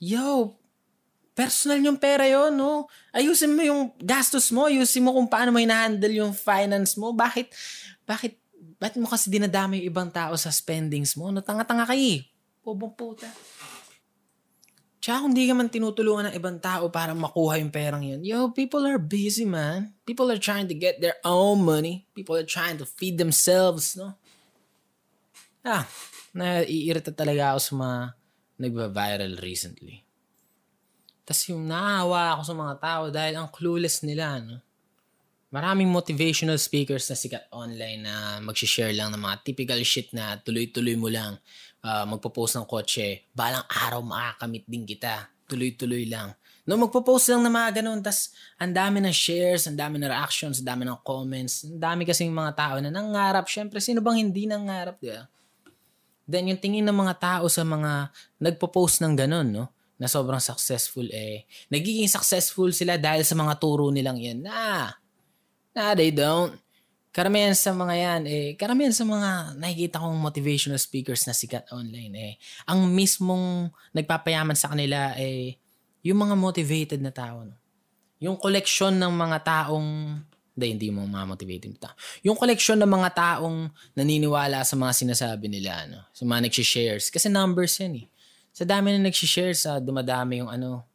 Yo, 0.00 0.56
personal 1.36 1.84
yung 1.84 2.00
pera 2.00 2.24
yon 2.24 2.56
no? 2.56 2.88
Ayusin 3.12 3.52
mo 3.52 3.60
yung 3.60 3.92
gastos 4.00 4.48
mo, 4.48 4.72
ayusin 4.72 5.04
mo 5.04 5.12
kung 5.12 5.28
paano 5.28 5.52
mo 5.52 5.60
hinahandle 5.60 6.24
yung 6.24 6.32
finance 6.32 6.96
mo. 6.96 7.12
Bakit, 7.12 7.52
bakit, 8.08 8.40
bakit 8.80 8.96
mo 8.96 9.10
kasi 9.10 9.28
dinadami 9.28 9.84
yung 9.84 9.92
ibang 9.92 10.08
tao 10.08 10.32
sa 10.40 10.48
spendings 10.48 11.12
mo? 11.18 11.28
No, 11.28 11.44
tanga-tanga 11.44 11.84
kayo. 11.84 12.24
Pobong 12.64 12.96
puta. 12.96 13.28
Tsaka 15.08 15.24
kung 15.24 15.32
di 15.32 15.48
ka 15.48 15.56
man 15.56 15.72
tinutulungan 15.72 16.28
ng 16.28 16.36
ibang 16.36 16.60
tao 16.60 16.92
para 16.92 17.16
makuha 17.16 17.56
yung 17.56 17.72
perang 17.72 18.04
yun, 18.04 18.20
yo, 18.20 18.52
people 18.52 18.84
are 18.84 19.00
busy, 19.00 19.48
man. 19.48 19.96
People 20.04 20.28
are 20.28 20.36
trying 20.36 20.68
to 20.68 20.76
get 20.76 21.00
their 21.00 21.16
own 21.24 21.64
money. 21.64 22.04
People 22.12 22.36
are 22.36 22.44
trying 22.44 22.76
to 22.76 22.84
feed 22.84 23.16
themselves, 23.16 23.96
no? 23.96 24.12
Ah, 25.64 25.88
naiirita 26.36 27.08
talaga 27.16 27.56
ako 27.56 27.60
sa 27.64 27.72
mga 27.80 27.98
nagba-viral 28.60 29.32
recently. 29.40 30.04
Tapos 31.24 31.40
yung 31.48 31.64
naawa 31.64 32.36
ako 32.36 32.42
sa 32.44 32.54
mga 32.60 32.74
tao 32.76 33.02
dahil 33.08 33.34
ang 33.40 33.48
clueless 33.48 34.04
nila, 34.04 34.44
no? 34.44 34.60
Maraming 35.48 35.88
motivational 35.88 36.60
speakers 36.60 37.08
na 37.08 37.16
sikat 37.16 37.48
online 37.48 38.04
na 38.04 38.44
mag-share 38.44 38.92
lang 38.92 39.08
ng 39.16 39.24
mga 39.24 39.40
typical 39.40 39.80
shit 39.80 40.12
na 40.12 40.36
tuloy-tuloy 40.36 41.00
mo 41.00 41.08
lang 41.08 41.40
uh, 41.88 42.04
magpo-post 42.04 42.60
ng 42.60 42.66
kotse, 42.68 43.32
balang 43.32 43.64
araw 43.64 44.04
makakamit 44.04 44.68
din 44.68 44.84
kita. 44.84 45.32
Tuloy-tuloy 45.48 46.04
lang. 46.04 46.36
No, 46.68 46.76
magpo-post 46.76 47.32
lang 47.32 47.40
na 47.40 47.48
mga 47.48 47.80
ganun, 47.80 48.04
tas 48.04 48.36
ang 48.60 48.76
dami 48.76 49.00
ng 49.00 49.14
shares, 49.14 49.64
ang 49.64 49.80
dami 49.80 49.96
ng 49.96 50.12
reactions, 50.12 50.60
ang 50.60 50.68
dami 50.68 50.84
ng 50.84 51.00
comments, 51.00 51.64
ang 51.64 51.80
dami 51.80 52.04
kasing 52.04 52.28
mga 52.28 52.52
tao 52.52 52.76
na 52.84 52.92
nangarap. 52.92 53.48
Siyempre, 53.48 53.80
sino 53.80 54.04
bang 54.04 54.20
hindi 54.20 54.44
nangarap, 54.44 55.00
di 55.00 55.08
ba? 55.08 55.24
Then, 56.28 56.52
yung 56.52 56.60
tingin 56.60 56.84
ng 56.84 56.92
mga 56.92 57.14
tao 57.16 57.48
sa 57.48 57.64
mga 57.64 58.12
nagpo-post 58.36 59.00
ng 59.00 59.16
ganun, 59.16 59.48
no? 59.48 59.72
Na 59.96 60.12
sobrang 60.12 60.44
successful, 60.44 61.08
eh. 61.08 61.48
Nagiging 61.72 62.04
successful 62.04 62.68
sila 62.68 63.00
dahil 63.00 63.24
sa 63.24 63.32
mga 63.32 63.56
turo 63.56 63.88
nilang 63.88 64.20
yan. 64.20 64.44
Nah, 64.44 64.92
nah, 65.72 65.96
they 65.96 66.12
don't. 66.12 66.52
Karamihan 67.18 67.50
sa 67.50 67.74
mga 67.74 67.94
yan, 67.98 68.22
eh, 68.30 68.48
karamihan 68.54 68.94
sa 68.94 69.02
mga 69.02 69.58
nakikita 69.58 69.98
kong 69.98 70.22
motivational 70.22 70.78
speakers 70.78 71.26
na 71.26 71.34
sikat 71.34 71.66
online, 71.74 72.14
eh, 72.14 72.32
ang 72.62 72.86
mismong 72.86 73.74
nagpapayaman 73.90 74.54
sa 74.54 74.70
kanila, 74.70 75.18
eh, 75.18 75.58
yung 76.06 76.14
mga 76.22 76.38
motivated 76.38 77.02
na 77.02 77.10
tao. 77.10 77.42
No? 77.42 77.58
Yung 78.22 78.38
koleksyon 78.38 79.02
ng 79.02 79.10
mga 79.10 79.42
taong 79.42 80.14
hindi, 80.54 80.66
hindi 80.70 80.88
mo 80.94 81.10
mga 81.10 81.26
motivated 81.26 81.70
na 81.74 81.90
tao. 81.90 81.94
Yung 82.22 82.38
koleksyon 82.38 82.78
ng 82.86 82.90
mga 83.02 83.10
taong 83.10 83.66
naniniwala 83.98 84.62
sa 84.62 84.78
mga 84.78 84.94
sinasabi 84.94 85.50
nila, 85.50 85.90
no? 85.90 86.06
sa 86.14 86.22
mga 86.22 86.46
nagsishares. 86.46 87.10
Kasi 87.10 87.26
numbers 87.26 87.82
yan 87.82 87.98
eh. 87.98 88.06
Sa 88.54 88.62
dami 88.62 88.94
na 88.94 89.10
nagsishares, 89.10 89.66
sa 89.66 89.82
dumadami 89.82 90.38
yung 90.38 90.54
ano, 90.54 90.86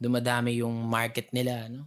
dumadami 0.00 0.56
yung 0.64 0.72
market 0.88 1.28
nila, 1.36 1.68
no? 1.68 1.84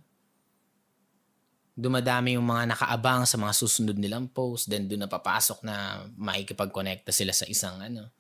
Dumadami 1.80 2.36
yung 2.36 2.44
mga 2.44 2.76
nakaabang 2.76 3.24
sa 3.24 3.40
mga 3.40 3.56
susunod 3.56 3.96
nilang 3.96 4.28
post, 4.28 4.68
then 4.68 4.92
doon 4.92 5.08
na 5.08 5.12
papasok 5.12 5.64
na 5.64 6.04
makikipag-connecta 6.20 7.16
sila 7.16 7.32
sa 7.32 7.48
isang 7.48 7.80
ano, 7.80 8.12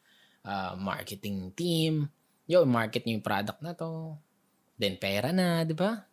uh, 0.48 0.80
marketing 0.80 1.52
team. 1.52 2.08
Yo, 2.48 2.64
market 2.64 3.04
niyo 3.04 3.20
yung 3.20 3.28
product 3.28 3.60
na 3.60 3.76
to 3.76 4.16
Then 4.80 4.96
pera 4.96 5.36
na, 5.36 5.68
di 5.68 5.76
ba? 5.76 6.08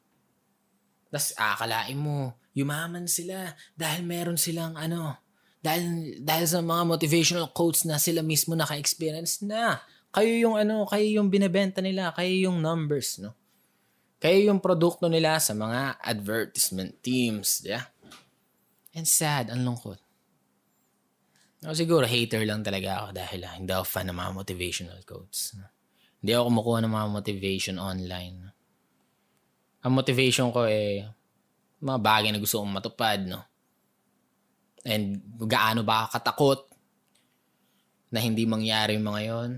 Tapos 1.06 1.30
akalain 1.38 1.94
mo, 1.94 2.34
yumaman 2.50 3.06
sila 3.06 3.54
dahil 3.78 4.02
meron 4.02 4.34
silang 4.34 4.74
ano, 4.74 5.22
dahil, 5.62 6.18
dahil 6.18 6.46
sa 6.50 6.58
mga 6.58 6.82
motivational 6.82 7.54
quotes 7.54 7.86
na 7.86 8.02
sila 8.02 8.26
mismo 8.26 8.58
naka-experience 8.58 9.46
na. 9.46 9.78
Kayo 10.10 10.34
yung 10.34 10.58
ano, 10.58 10.82
kayo 10.90 11.22
yung 11.22 11.30
binebenta 11.30 11.78
nila, 11.78 12.10
kayo 12.10 12.50
yung 12.50 12.58
numbers, 12.58 13.22
no? 13.22 13.38
Kayo 14.26 14.50
yung 14.50 14.59
produkto 14.59 15.06
nila 15.06 15.38
sa 15.38 15.54
mga 15.54 16.02
advertisement 16.02 16.99
teams, 16.99 17.62
yeah? 17.62 17.87
And 18.90 19.06
sad, 19.06 19.54
ang 19.54 19.62
lungkot. 19.62 20.02
O, 21.62 21.71
siguro 21.78 22.02
hater 22.02 22.42
lang 22.42 22.66
talaga 22.66 23.06
ako 23.06 23.09
dahil 23.14 23.40
ah, 23.47 23.54
hindi 23.54 23.71
ako 23.71 23.87
fan 23.87 24.11
ng 24.11 24.18
mga 24.18 24.33
motivational 24.35 24.99
quotes. 25.06 25.54
Hindi 26.18 26.35
ako 26.35 26.42
kumukuha 26.50 26.78
ng 26.83 26.90
mga 26.90 27.09
motivation 27.14 27.78
online 27.78 28.56
ang 29.87 29.95
motivation 29.95 30.50
ko 30.50 30.66
eh, 30.66 31.06
mga 31.78 31.99
bagay 32.02 32.35
na 32.35 32.42
gusto 32.42 32.59
kong 32.59 32.75
matupad, 32.75 33.23
no? 33.23 33.47
And 34.83 35.23
gaano 35.47 35.87
ba 35.87 36.11
katakot 36.11 36.66
na 38.11 38.18
hindi 38.18 38.42
mangyari 38.50 38.99
yung 38.99 39.06
mga 39.06 39.23
yon? 39.30 39.50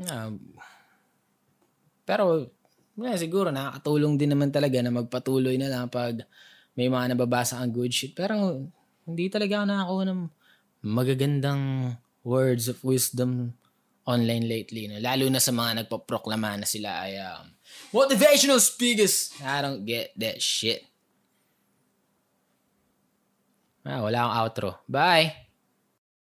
Uh, 0.00 0.32
pero, 2.08 2.48
yeah, 3.00 3.16
siguro 3.16 3.48
nakakatulong 3.48 4.20
din 4.20 4.32
naman 4.36 4.52
talaga 4.52 4.80
na 4.84 4.92
magpatuloy 4.92 5.56
na 5.56 5.68
lang 5.72 5.88
pag 5.88 6.24
may 6.76 6.88
mga 6.88 7.16
nababasa 7.16 7.60
ang 7.60 7.72
good 7.72 7.92
shit. 7.92 8.16
Pero, 8.16 8.64
hindi 9.04 9.26
talaga 9.28 9.62
ako 9.62 9.66
nakakuha 9.68 10.02
ng 10.08 10.20
magagandang 10.82 11.62
words 12.22 12.66
of 12.70 12.78
wisdom 12.82 13.54
online 14.06 14.46
lately. 14.46 14.90
No? 14.90 14.98
Lalo 14.98 15.26
na 15.30 15.38
sa 15.38 15.54
mga 15.54 15.84
nagpaproklama 15.84 16.58
na 16.58 16.66
sila 16.66 17.06
ay 17.06 17.18
um, 17.22 17.46
motivational 17.94 18.58
speakers. 18.58 19.30
I 19.42 19.62
don't 19.62 19.86
get 19.86 20.10
that 20.18 20.42
shit. 20.42 20.86
Ah, 23.82 23.98
wala 23.98 24.26
akong 24.26 24.36
outro. 24.38 24.68
Bye! 24.86 25.51